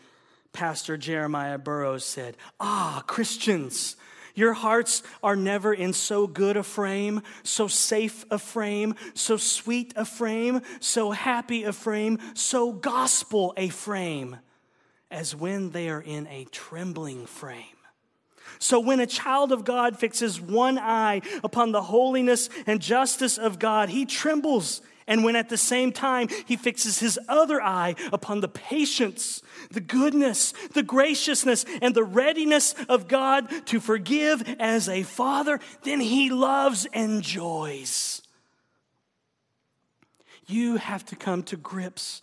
[0.52, 3.96] pastor Jeremiah Burroughs said, Ah, Christians,
[4.34, 9.92] your hearts are never in so good a frame, so safe a frame, so sweet
[9.96, 14.36] a frame, so happy a frame, so gospel a frame,
[15.10, 17.64] as when they are in a trembling frame.
[18.58, 23.58] So when a child of God fixes one eye upon the holiness and justice of
[23.58, 28.40] God, he trembles and when at the same time he fixes his other eye upon
[28.40, 35.02] the patience, the goodness, the graciousness, and the readiness of God to forgive as a
[35.02, 38.22] father, then he loves and joys.
[40.46, 42.22] You have to come to grips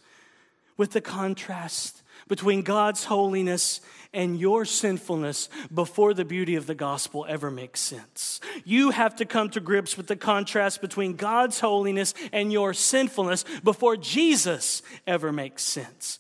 [0.78, 3.82] with the contrast between God's holiness
[4.14, 8.40] and your sinfulness before the beauty of the gospel ever makes sense.
[8.66, 13.46] You have to come to grips with the contrast between God's holiness and your sinfulness
[13.64, 16.20] before Jesus ever makes sense.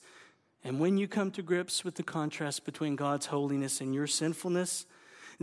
[0.63, 4.85] And when you come to grips with the contrast between God's holiness and your sinfulness,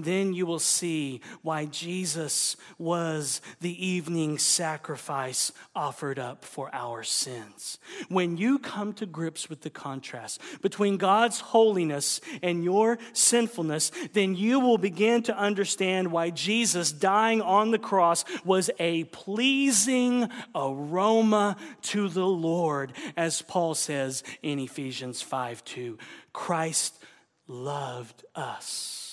[0.04, 7.78] then you will see why Jesus was the evening sacrifice offered up for our sins.
[8.08, 14.34] When you come to grips with the contrast between God's holiness and your sinfulness, then
[14.36, 21.56] you will begin to understand why Jesus dying on the cross was a pleasing aroma
[21.82, 25.98] to the Lord, as Paul says in Ephesians 5 2.
[26.32, 27.02] Christ
[27.48, 29.07] loved us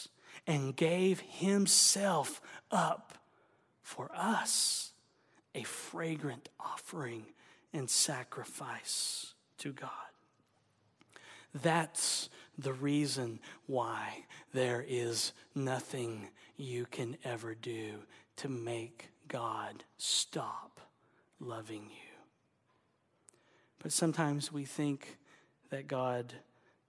[0.47, 2.41] and gave himself
[2.71, 3.13] up
[3.81, 4.91] for us,
[5.53, 7.25] a fragrant offering
[7.73, 9.89] and sacrifice to God.
[11.53, 18.03] That's the reason why there is nothing you can ever do
[18.37, 20.81] to make God stop
[21.39, 22.15] loving you.
[23.79, 25.17] But sometimes we think
[25.69, 26.33] that God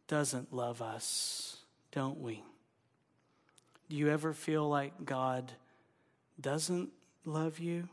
[0.09, 1.59] doesn't love us,
[1.93, 2.43] don't we?
[3.89, 5.53] Do you ever feel like God
[6.41, 6.91] doesn't
[7.25, 7.89] love you?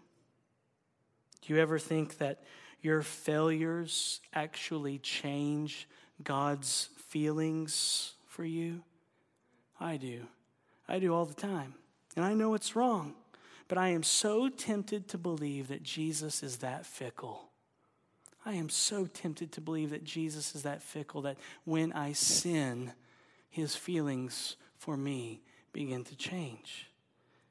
[1.41, 2.43] Do you ever think that
[2.81, 5.87] your failures actually change
[6.23, 8.81] God's feelings for you?
[9.79, 10.21] I do.
[10.87, 11.75] I do all the time.
[12.15, 13.13] And I know it's wrong.
[13.67, 17.49] But I am so tempted to believe that Jesus is that fickle.
[18.45, 22.91] I am so tempted to believe that Jesus is that fickle that when I sin,
[23.49, 25.41] his feelings for me
[25.73, 26.89] begin to change.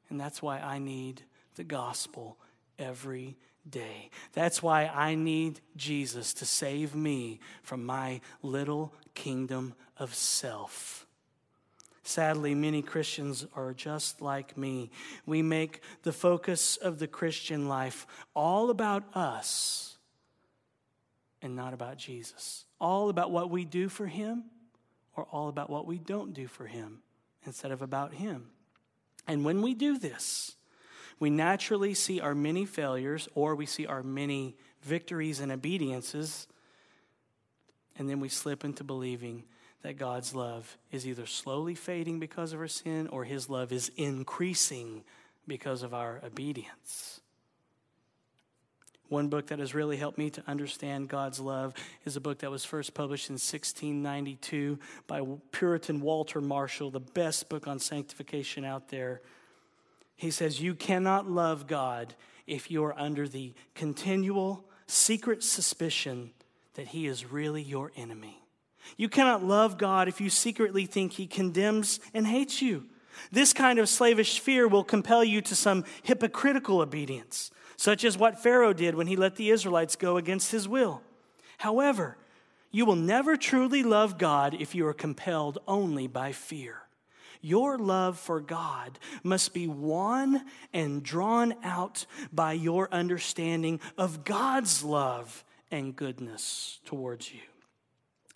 [0.09, 1.23] And that's why I need
[1.57, 2.39] the gospel
[2.79, 3.37] every
[3.69, 4.11] day.
[4.33, 11.07] That's why I need Jesus to save me from my little kingdom of self.
[12.05, 14.91] Sadly, many Christians are just like me.
[15.25, 19.97] We make the focus of the Christian life all about us
[21.41, 22.65] and not about Jesus.
[22.81, 24.45] All about what we do for Him
[25.15, 27.03] or all about what we don't do for Him
[27.45, 28.51] instead of about Him.
[29.27, 30.57] And when we do this,
[31.19, 36.49] we naturally see our many failures or we see our many victories and obediences,
[37.97, 39.45] and then we slip into believing
[39.83, 43.91] that God's love is either slowly fading because of our sin or his love is
[43.97, 45.05] increasing
[45.47, 47.22] because of our obedience.
[49.13, 51.75] One book that has really helped me to understand God's love
[52.07, 57.51] is a book that was first published in 1692 by Puritan Walter Marshall, the best
[57.51, 59.21] book on sanctification out there.
[60.17, 62.15] He says, You cannot love God
[62.47, 66.31] if you are under the continual, secret suspicion
[66.73, 68.43] that He is really your enemy.
[68.97, 72.87] You cannot love God if you secretly think He condemns and hates you.
[73.31, 77.51] This kind of slavish fear will compel you to some hypocritical obedience,
[77.83, 81.03] such as what Pharaoh did when he let the Israelites go against his will.
[81.59, 82.17] However,
[82.71, 86.77] you will never truly love God if you are compelled only by fear.
[87.41, 94.85] Your love for God must be won and drawn out by your understanding of God's
[94.85, 97.41] love and goodness towards you.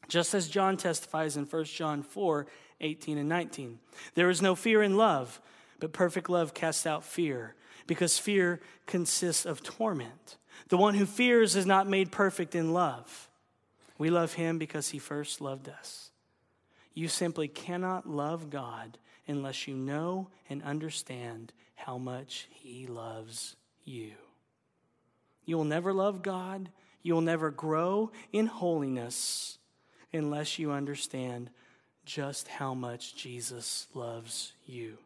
[0.08, 2.48] Just as John testifies in 1 John 4
[2.80, 3.78] 18 and 19.
[4.16, 5.40] There is no fear in love,
[5.78, 7.54] but perfect love casts out fear,
[7.86, 10.36] because fear consists of torment.
[10.68, 13.28] The one who fears is not made perfect in love.
[13.98, 16.10] We love him because he first loved us.
[16.94, 24.12] You simply cannot love God unless you know and understand how much he loves you.
[25.44, 26.70] You will never love God.
[27.02, 29.58] You will never grow in holiness
[30.12, 31.50] unless you understand
[32.04, 34.98] just how much Jesus loves you.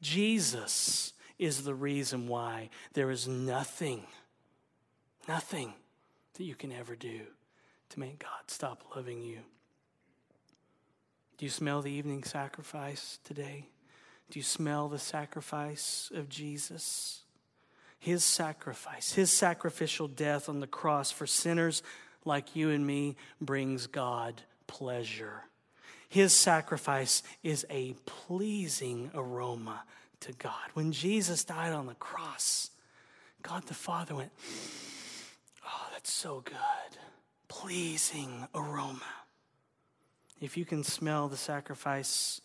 [0.00, 4.02] Jesus is the reason why there is nothing,
[5.28, 5.74] nothing
[6.34, 7.20] that you can ever do
[7.90, 9.38] to make God stop loving you.
[11.38, 13.66] Do you smell the evening sacrifice today?
[14.30, 17.22] Do you smell the sacrifice of Jesus?
[17.98, 21.82] His sacrifice, his sacrificial death on the cross for sinners
[22.24, 25.44] like you and me brings God pleasure.
[26.08, 29.82] His sacrifice is a pleasing aroma
[30.24, 30.70] to God.
[30.74, 32.70] When Jesus died on the cross,
[33.42, 34.32] God the Father went,
[35.66, 36.98] Oh, that's so good.
[37.48, 39.00] Pleasing aroma.
[40.40, 42.40] If you can smell the sacrifice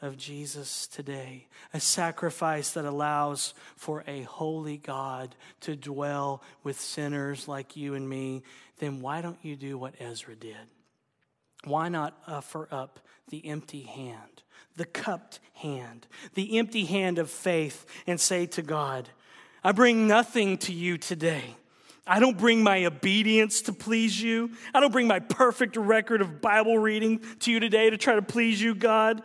[0.00, 7.46] of Jesus today, a sacrifice that allows for a holy God to dwell with sinners
[7.46, 8.42] like you and me,
[8.78, 10.56] then why don't you do what Ezra did?
[11.64, 14.42] Why not offer up the empty hand,
[14.76, 19.08] the cupped hand, the empty hand of faith, and say to God,
[19.64, 21.56] I bring nothing to you today.
[22.06, 24.50] I don't bring my obedience to please you.
[24.74, 28.22] I don't bring my perfect record of Bible reading to you today to try to
[28.22, 29.22] please you, God.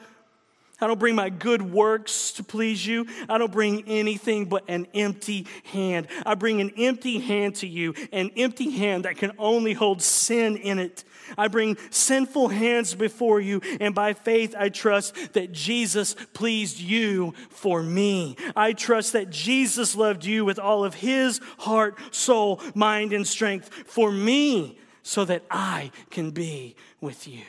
[0.80, 3.08] I don't bring my good works to please you.
[3.28, 6.08] I don't bring anything but an empty hand.
[6.24, 10.56] I bring an empty hand to you, an empty hand that can only hold sin
[10.56, 11.04] in it.
[11.36, 17.34] I bring sinful hands before you, and by faith I trust that Jesus pleased you
[17.50, 18.38] for me.
[18.56, 23.74] I trust that Jesus loved you with all of his heart, soul, mind, and strength
[23.88, 27.44] for me so that I can be with you.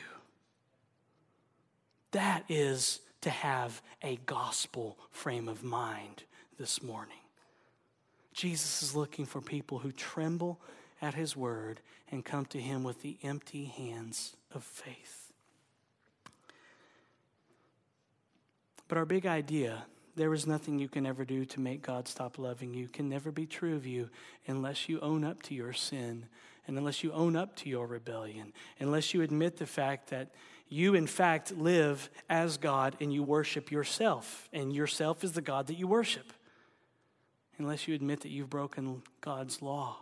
[2.11, 6.23] That is to have a gospel frame of mind
[6.57, 7.17] this morning.
[8.33, 10.59] Jesus is looking for people who tremble
[11.01, 15.31] at his word and come to him with the empty hands of faith.
[18.87, 22.37] But our big idea there is nothing you can ever do to make God stop
[22.37, 24.09] loving you can never be true of you
[24.47, 26.25] unless you own up to your sin
[26.67, 30.29] and unless you own up to your rebellion, unless you admit the fact that
[30.69, 35.67] you, in fact, live as God and you worship yourself, and yourself is the God
[35.67, 36.31] that you worship.
[37.57, 39.97] Unless you admit that you've broken God's law,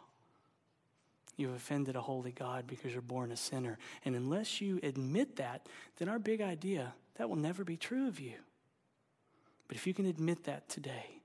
[1.38, 3.80] you've offended a holy God because you're born a sinner.
[4.06, 8.20] And unless you admit that, then our big idea, that will never be true of
[8.20, 8.34] you.
[9.68, 11.22] But if you can admit that today,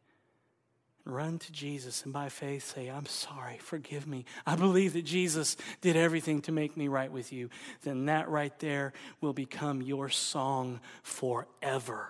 [1.04, 4.24] Run to Jesus and by faith say, I'm sorry, forgive me.
[4.46, 7.50] I believe that Jesus did everything to make me right with you.
[7.82, 12.08] Then that right there will become your song forever.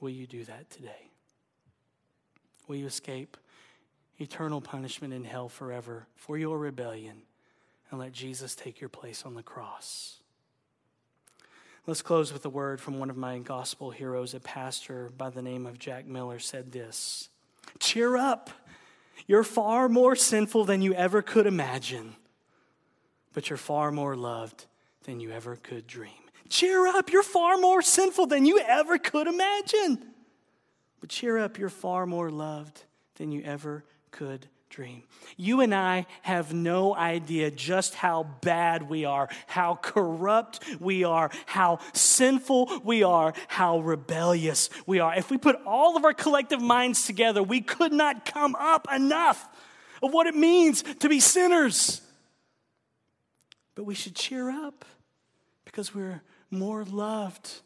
[0.00, 1.10] Will you do that today?
[2.66, 3.36] Will you escape
[4.18, 7.22] eternal punishment in hell forever for your rebellion
[7.90, 10.20] and let Jesus take your place on the cross?
[11.90, 15.42] Let's close with a word from one of my gospel heroes, a pastor by the
[15.42, 17.30] name of Jack Miller said this
[17.80, 18.48] Cheer up.
[19.26, 22.14] You're far more sinful than you ever could imagine,
[23.32, 24.66] but you're far more loved
[25.02, 26.12] than you ever could dream.
[26.48, 27.10] Cheer up.
[27.10, 29.98] You're far more sinful than you ever could imagine,
[31.00, 31.58] but cheer up.
[31.58, 32.84] You're far more loved
[33.16, 33.82] than you ever
[34.12, 35.02] could dream.
[35.36, 41.30] You and I have no idea just how bad we are, how corrupt we are,
[41.46, 45.14] how sinful we are, how rebellious we are.
[45.14, 49.48] If we put all of our collective minds together, we could not come up enough
[50.02, 52.00] of what it means to be sinners.
[53.74, 54.84] But we should cheer up
[55.64, 57.60] because we're more loved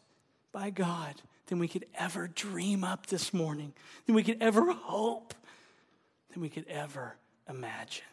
[0.51, 1.15] by God
[1.47, 3.73] than we could ever dream up this morning,
[4.05, 5.35] than we could ever hope
[6.35, 7.15] than we could ever
[7.49, 8.03] imagine.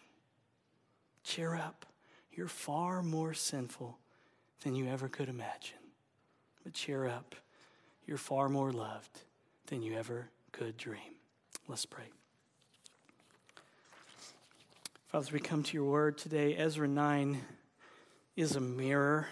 [1.24, 1.84] Cheer up.
[2.32, 3.98] You're far more sinful
[4.62, 5.78] than you ever could imagine.
[6.62, 7.34] But cheer up.
[8.06, 9.22] You're far more loved
[9.66, 11.16] than you ever could dream.
[11.66, 12.04] Let's pray.
[15.08, 16.54] Father, we come to your word today.
[16.54, 17.40] Ezra 9
[18.36, 19.26] is a mirror,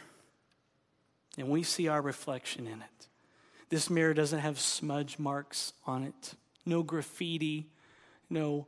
[1.38, 3.08] and we see our reflection in it.
[3.68, 6.34] This mirror doesn't have smudge marks on it,
[6.66, 7.68] no graffiti,
[8.28, 8.66] no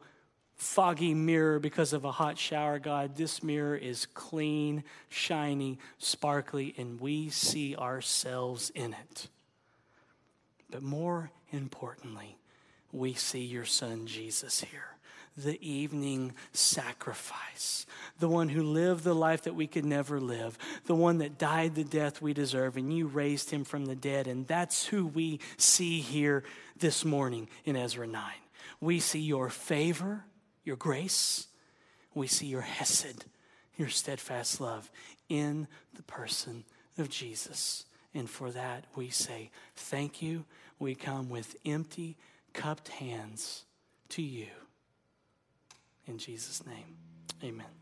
[0.63, 3.17] foggy mirror because of a hot shower, God.
[3.17, 9.29] This mirror is clean, shiny, sparkly, and we see ourselves in it.
[10.71, 12.39] But more importantly,
[12.93, 14.97] we see your son Jesus here.
[15.37, 17.87] The evening sacrifice,
[18.19, 21.75] the one who lived the life that we could never live, the one that died
[21.75, 24.27] the death we deserve, and you raised him from the dead.
[24.27, 26.45] And that's who we see here
[26.79, 28.23] this morning in Ezra 9.
[28.81, 30.25] We see your favor,
[30.65, 31.49] your grace.
[32.15, 33.25] We see your hesed,
[33.77, 34.91] your steadfast love
[35.29, 36.65] in the person
[36.99, 37.85] of Jesus.
[38.15, 40.45] And for that, we say, Thank you.
[40.79, 42.17] We come with empty,
[42.53, 43.65] cupped hands
[44.11, 44.49] to you.
[46.07, 46.97] In Jesus' name,
[47.43, 47.82] amen.